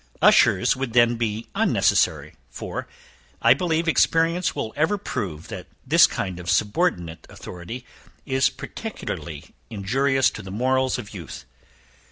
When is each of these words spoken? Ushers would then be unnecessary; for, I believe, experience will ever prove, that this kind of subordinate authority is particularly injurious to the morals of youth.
Ushers 0.19 0.75
would 0.75 0.93
then 0.93 1.15
be 1.15 1.47
unnecessary; 1.53 2.33
for, 2.49 2.87
I 3.39 3.53
believe, 3.53 3.87
experience 3.87 4.55
will 4.55 4.73
ever 4.75 4.97
prove, 4.97 5.49
that 5.49 5.67
this 5.85 6.07
kind 6.07 6.39
of 6.39 6.49
subordinate 6.49 7.27
authority 7.29 7.85
is 8.25 8.49
particularly 8.49 9.53
injurious 9.69 10.31
to 10.31 10.41
the 10.41 10.49
morals 10.49 10.97
of 10.97 11.13
youth. 11.13 11.45